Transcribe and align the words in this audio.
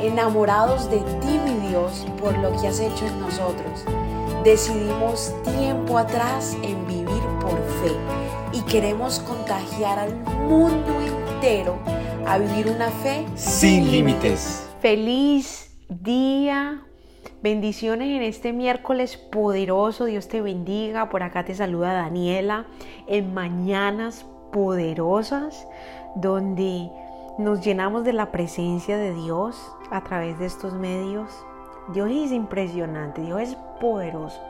enamorados 0.00 0.90
de 0.90 0.98
ti, 0.98 1.38
mi 1.44 1.68
Dios, 1.68 2.06
por 2.20 2.36
lo 2.38 2.50
que 2.60 2.68
has 2.68 2.80
hecho 2.80 3.06
en 3.06 3.20
nosotros. 3.20 3.84
Decidimos 4.44 5.34
tiempo 5.56 5.98
atrás 5.98 6.56
en 6.62 6.86
vivir 6.86 7.22
por 7.40 7.58
fe 7.82 7.92
y 8.52 8.60
queremos 8.62 9.18
contagiar 9.20 9.98
al 9.98 10.14
mundo 10.48 11.00
entero 11.00 11.78
a 12.26 12.38
vivir 12.38 12.68
una 12.68 12.90
fe 12.90 13.26
sin 13.34 13.90
límites. 13.90 14.68
Feliz 14.80 15.76
día. 15.88 16.82
Bendiciones 17.42 18.08
en 18.08 18.22
este 18.22 18.52
miércoles 18.52 19.16
poderoso. 19.16 20.04
Dios 20.04 20.28
te 20.28 20.40
bendiga. 20.40 21.08
Por 21.10 21.22
acá 21.22 21.44
te 21.44 21.54
saluda 21.54 21.92
Daniela 21.92 22.66
en 23.06 23.34
Mañanas 23.34 24.26
Poderosas, 24.52 25.66
donde 26.16 26.90
nos 27.38 27.60
llenamos 27.60 28.04
de 28.04 28.14
la 28.14 28.32
presencia 28.32 28.96
de 28.96 29.12
Dios 29.12 29.76
a 29.90 30.00
través 30.02 30.38
de 30.38 30.46
estos 30.46 30.72
medios. 30.72 31.44
Dios 31.92 32.10
es 32.10 32.32
impresionante, 32.32 33.20
Dios 33.20 33.40
es 33.40 33.54
poderoso. 33.78 34.40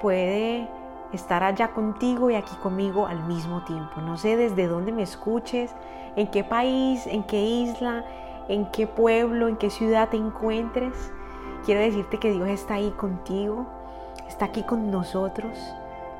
Puede 0.00 0.68
estar 1.12 1.42
allá 1.42 1.72
contigo 1.72 2.30
y 2.30 2.36
aquí 2.36 2.54
conmigo 2.62 3.06
al 3.06 3.24
mismo 3.24 3.64
tiempo. 3.64 4.00
No 4.00 4.16
sé 4.16 4.36
desde 4.36 4.68
dónde 4.68 4.92
me 4.92 5.02
escuches, 5.02 5.74
en 6.14 6.28
qué 6.28 6.44
país, 6.44 7.06
en 7.08 7.24
qué 7.24 7.42
isla, 7.42 8.04
en 8.48 8.70
qué 8.70 8.86
pueblo, 8.86 9.48
en 9.48 9.56
qué 9.56 9.68
ciudad 9.68 10.08
te 10.08 10.16
encuentres. 10.16 10.94
Quiero 11.64 11.80
decirte 11.80 12.18
que 12.18 12.32
Dios 12.32 12.48
está 12.48 12.74
ahí 12.74 12.90
contigo, 12.92 13.66
está 14.28 14.46
aquí 14.46 14.62
con 14.62 14.92
nosotros. 14.92 15.58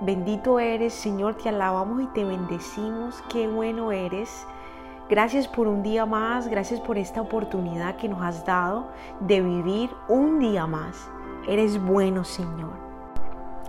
Bendito 0.01 0.59
eres, 0.59 0.93
Señor, 0.93 1.37
te 1.37 1.49
alabamos 1.49 2.03
y 2.03 2.07
te 2.07 2.25
bendecimos. 2.25 3.23
Qué 3.31 3.47
bueno 3.47 3.93
eres. 3.93 4.45
Gracias 5.09 5.49
por 5.49 5.69
un 5.69 5.83
día 5.83 6.05
más, 6.05 6.49
gracias 6.49 6.81
por 6.81 6.99
esta 6.99 7.23
oportunidad 7.23 7.97
que 7.97 8.11
nos 8.11 8.21
has 8.21 8.45
dado 8.45 8.89
de 9.21 9.41
vivir 9.41 9.89
un 10.07 10.39
día 10.39 10.67
más. 10.67 11.11
Eres 11.49 11.83
bueno, 11.83 12.25
Señor. 12.25 12.75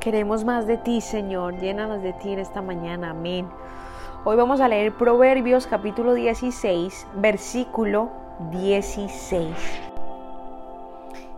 Queremos 0.01 0.43
más 0.43 0.67
de 0.67 0.75
ti, 0.75 0.99
Señor. 0.99 1.57
Llénanos 1.57 2.03
de 2.03 2.11
ti 2.11 2.33
en 2.33 2.39
esta 2.39 2.61
mañana. 2.61 3.11
Amén. 3.11 3.47
Hoy 4.25 4.35
vamos 4.35 4.59
a 4.59 4.67
leer 4.67 4.93
Proverbios 4.97 5.65
capítulo 5.65 6.13
16, 6.13 7.07
versículo 7.15 8.09
16. 8.51 9.47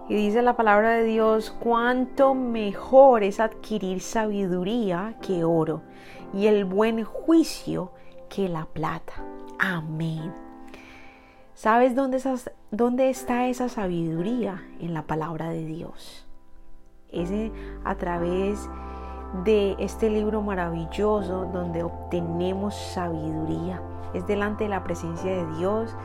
Y 0.10 0.16
dice 0.16 0.42
la 0.42 0.56
palabra 0.56 0.94
de 0.94 1.04
Dios, 1.04 1.56
cuánto 1.60 2.34
mejor 2.34 3.22
es 3.22 3.40
adquirir 3.40 4.02
sabiduría 4.02 5.14
que 5.22 5.44
oro 5.44 5.84
y 6.34 6.48
el 6.48 6.66
buen 6.66 7.04
juicio 7.04 7.92
que 8.30 8.50
la 8.50 8.66
plata. 8.66 9.14
Amén. 9.64 10.34
¿Sabes 11.54 11.94
dónde, 11.94 12.20
dónde 12.72 13.12
está 13.12 13.48
esa 13.48 13.70
sabiduría? 13.70 14.64
En 14.80 14.96
la 14.96 15.04
palabra 15.04 15.50
de 15.50 15.64
Dios. 15.66 16.28
Es 17.12 17.30
a 17.84 17.94
través 17.94 18.68
de 19.44 19.76
este 19.78 20.10
libro 20.10 20.42
maravilloso 20.42 21.46
donde 21.54 21.84
obtenemos 21.84 22.74
sabiduría. 22.74 23.84
Es 24.16 24.26
delante 24.26 24.64
de 24.64 24.72
la 24.72 24.84
presencia 24.84 25.32
de 25.32 25.58
Dios. 25.58 25.96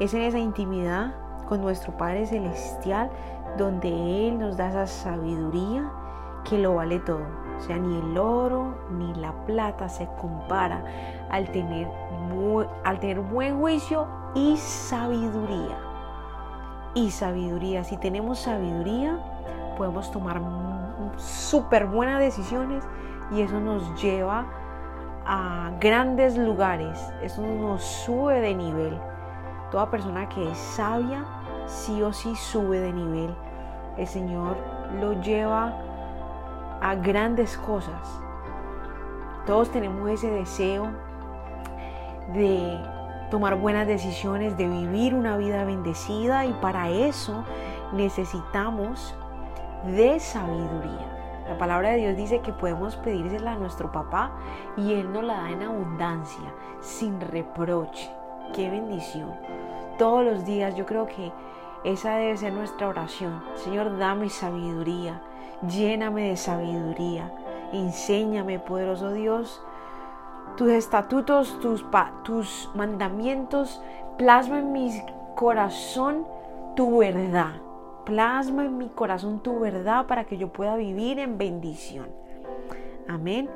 Es 0.00 0.12
en 0.12 0.22
esa 0.22 0.40
intimidad 0.40 1.14
con 1.48 1.60
nuestro 1.60 1.96
Padre 1.96 2.26
Celestial 2.26 3.08
donde 3.56 4.26
Él 4.26 4.40
nos 4.40 4.56
da 4.56 4.68
esa 4.68 4.88
sabiduría 4.88 5.88
que 6.50 6.58
lo 6.58 6.74
vale 6.74 6.98
todo. 6.98 7.22
O 7.56 7.60
sea, 7.60 7.78
ni 7.78 7.96
el 7.96 8.18
oro 8.18 8.74
ni 8.90 9.14
la 9.14 9.32
plata 9.46 9.88
se 9.88 10.06
compara 10.20 10.82
al 11.30 11.48
tener, 11.52 11.88
al 12.84 12.98
tener 12.98 13.20
buen 13.20 13.58
juicio 13.60 14.06
y 14.34 14.56
sabiduría. 14.56 15.78
Y 16.94 17.12
sabiduría. 17.12 17.84
Si 17.84 17.96
tenemos 17.96 18.40
sabiduría, 18.40 19.16
podemos 19.78 20.10
tomar 20.10 20.42
súper 21.16 21.86
buenas 21.86 22.18
decisiones 22.18 22.84
y 23.30 23.42
eso 23.42 23.60
nos 23.60 24.02
lleva 24.02 24.46
a 25.24 25.70
grandes 25.78 26.36
lugares. 26.36 26.98
Eso 27.22 27.42
nos 27.42 27.84
sube 27.84 28.40
de 28.40 28.54
nivel. 28.56 28.98
Toda 29.70 29.88
persona 29.88 30.28
que 30.28 30.50
es 30.50 30.58
sabia, 30.58 31.24
sí 31.66 32.02
o 32.02 32.12
sí 32.12 32.34
sube 32.34 32.80
de 32.80 32.92
nivel. 32.92 33.34
El 33.96 34.06
Señor 34.08 34.56
lo 35.00 35.20
lleva 35.20 35.76
a 36.80 36.94
grandes 36.94 37.56
cosas. 37.56 38.20
Todos 39.46 39.70
tenemos 39.70 40.08
ese 40.10 40.30
deseo 40.30 40.90
de 42.32 42.78
tomar 43.30 43.56
buenas 43.56 43.86
decisiones, 43.86 44.56
de 44.56 44.68
vivir 44.68 45.14
una 45.14 45.36
vida 45.36 45.64
bendecida 45.64 46.46
y 46.46 46.52
para 46.54 46.90
eso 46.90 47.44
necesitamos 47.92 49.14
de 49.86 50.20
sabiduría. 50.20 51.06
La 51.48 51.58
palabra 51.58 51.90
de 51.90 51.98
Dios 51.98 52.16
dice 52.16 52.40
que 52.40 52.52
podemos 52.52 52.96
pedírsela 52.96 53.52
a 53.52 53.56
nuestro 53.56 53.90
papá 53.90 54.30
y 54.76 54.92
Él 54.92 55.12
nos 55.12 55.24
la 55.24 55.34
da 55.34 55.50
en 55.50 55.62
abundancia, 55.62 56.54
sin 56.80 57.20
reproche. 57.20 58.10
Qué 58.52 58.70
bendición. 58.70 59.32
Todos 59.98 60.24
los 60.24 60.44
días 60.44 60.74
yo 60.76 60.86
creo 60.86 61.06
que 61.06 61.32
esa 61.82 62.16
debe 62.16 62.36
ser 62.36 62.52
nuestra 62.52 62.88
oración. 62.88 63.42
Señor, 63.54 63.98
dame 63.98 64.28
sabiduría 64.28 65.20
lléname 65.68 66.30
de 66.30 66.36
sabiduría, 66.36 67.32
enséñame, 67.72 68.58
poderoso 68.58 69.12
Dios, 69.12 69.62
tus 70.56 70.70
estatutos, 70.70 71.58
tus, 71.60 71.84
tus 72.24 72.70
mandamientos, 72.74 73.82
plasma 74.18 74.58
en 74.58 74.72
mi 74.72 74.90
corazón 75.34 76.26
tu 76.76 76.98
verdad. 76.98 77.54
Plasma 78.04 78.64
en 78.64 78.78
mi 78.78 78.88
corazón 78.88 79.42
tu 79.42 79.60
verdad 79.60 80.06
para 80.06 80.24
que 80.24 80.36
yo 80.36 80.48
pueda 80.52 80.76
vivir 80.76 81.18
en 81.18 81.38
bendición. 81.38 82.08
Amén. 83.08 83.48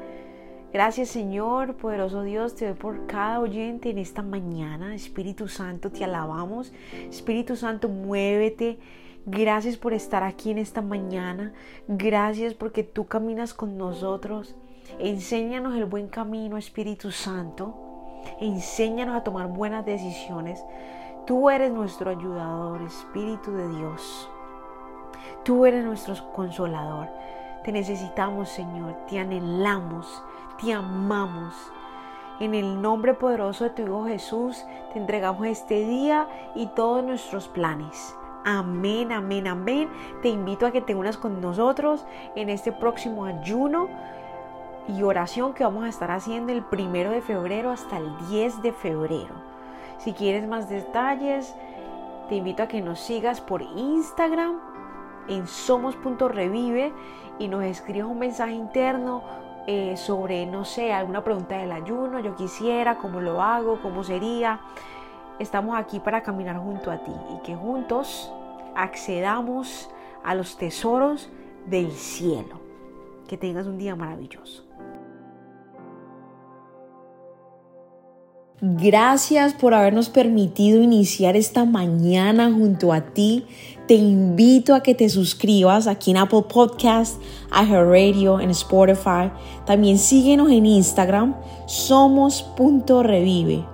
Gracias 0.72 1.08
Señor, 1.10 1.76
poderoso 1.76 2.22
Dios, 2.22 2.56
te 2.56 2.66
doy 2.66 2.74
por 2.74 3.06
cada 3.06 3.40
oyente 3.40 3.90
en 3.90 3.98
esta 3.98 4.22
mañana. 4.22 4.94
Espíritu 4.94 5.48
Santo, 5.48 5.90
te 5.90 6.04
alabamos. 6.04 6.72
Espíritu 7.08 7.56
Santo, 7.56 7.88
muévete 7.88 8.78
Gracias 9.26 9.78
por 9.78 9.94
estar 9.94 10.22
aquí 10.22 10.50
en 10.50 10.58
esta 10.58 10.82
mañana. 10.82 11.54
Gracias 11.88 12.52
porque 12.52 12.82
tú 12.82 13.06
caminas 13.06 13.54
con 13.54 13.78
nosotros. 13.78 14.54
Enséñanos 14.98 15.74
el 15.76 15.86
buen 15.86 16.08
camino, 16.08 16.58
Espíritu 16.58 17.10
Santo. 17.10 17.74
Enséñanos 18.38 19.16
a 19.16 19.24
tomar 19.24 19.48
buenas 19.48 19.86
decisiones. 19.86 20.62
Tú 21.26 21.48
eres 21.48 21.72
nuestro 21.72 22.10
ayudador, 22.10 22.82
Espíritu 22.82 23.52
de 23.52 23.66
Dios. 23.68 24.28
Tú 25.42 25.64
eres 25.64 25.82
nuestro 25.82 26.14
consolador. 26.34 27.08
Te 27.64 27.72
necesitamos, 27.72 28.50
Señor. 28.50 28.94
Te 29.08 29.18
anhelamos. 29.18 30.22
Te 30.62 30.74
amamos. 30.74 31.54
En 32.40 32.54
el 32.54 32.82
nombre 32.82 33.14
poderoso 33.14 33.64
de 33.64 33.70
tu 33.70 33.82
Hijo 33.82 34.04
Jesús, 34.04 34.62
te 34.92 34.98
entregamos 34.98 35.46
este 35.46 35.86
día 35.86 36.28
y 36.54 36.66
todos 36.66 37.02
nuestros 37.02 37.48
planes. 37.48 38.14
Amén, 38.44 39.10
amén, 39.10 39.46
amén. 39.46 39.88
Te 40.20 40.28
invito 40.28 40.66
a 40.66 40.70
que 40.70 40.82
te 40.82 40.94
unas 40.94 41.16
con 41.16 41.40
nosotros 41.40 42.04
en 42.34 42.50
este 42.50 42.72
próximo 42.72 43.24
ayuno 43.24 43.88
y 44.86 45.02
oración 45.02 45.54
que 45.54 45.64
vamos 45.64 45.84
a 45.84 45.88
estar 45.88 46.10
haciendo 46.10 46.52
el 46.52 46.62
primero 46.62 47.10
de 47.10 47.22
febrero 47.22 47.70
hasta 47.70 47.96
el 47.96 48.10
10 48.28 48.60
de 48.60 48.72
febrero. 48.72 49.34
Si 49.96 50.12
quieres 50.12 50.46
más 50.46 50.68
detalles, 50.68 51.54
te 52.28 52.34
invito 52.36 52.62
a 52.62 52.68
que 52.68 52.82
nos 52.82 53.00
sigas 53.00 53.40
por 53.40 53.62
Instagram 53.62 54.58
en 55.28 55.46
somos.revive 55.46 56.92
y 57.38 57.48
nos 57.48 57.64
escribas 57.64 58.10
un 58.10 58.18
mensaje 58.18 58.52
interno 58.52 59.22
eh, 59.66 59.96
sobre, 59.96 60.44
no 60.44 60.66
sé, 60.66 60.92
alguna 60.92 61.24
pregunta 61.24 61.56
del 61.56 61.72
ayuno, 61.72 62.20
yo 62.20 62.36
quisiera, 62.36 62.98
cómo 62.98 63.22
lo 63.22 63.40
hago, 63.40 63.80
cómo 63.80 64.04
sería 64.04 64.60
estamos 65.38 65.76
aquí 65.76 66.00
para 66.00 66.22
caminar 66.22 66.58
junto 66.58 66.90
a 66.90 67.02
ti 67.02 67.12
y 67.34 67.42
que 67.42 67.54
juntos 67.54 68.32
accedamos 68.74 69.90
a 70.24 70.34
los 70.34 70.56
tesoros 70.56 71.28
del 71.66 71.92
cielo. 71.92 72.60
Que 73.28 73.36
tengas 73.36 73.66
un 73.66 73.78
día 73.78 73.96
maravilloso. 73.96 74.64
Gracias 78.60 79.52
por 79.52 79.74
habernos 79.74 80.08
permitido 80.08 80.82
iniciar 80.82 81.36
esta 81.36 81.64
mañana 81.64 82.50
junto 82.50 82.92
a 82.92 83.00
ti. 83.00 83.46
Te 83.86 83.94
invito 83.94 84.74
a 84.74 84.82
que 84.82 84.94
te 84.94 85.08
suscribas 85.08 85.86
aquí 85.86 86.12
en 86.12 86.18
Apple 86.18 86.44
Podcast, 86.48 87.20
Radio, 87.50 88.40
en 88.40 88.50
Spotify. 88.50 89.30
También 89.66 89.98
síguenos 89.98 90.50
en 90.50 90.64
Instagram, 90.64 91.34
somos.revive 91.66 93.73